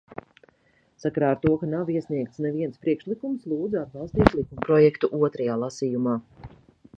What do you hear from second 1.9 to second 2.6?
iesniegts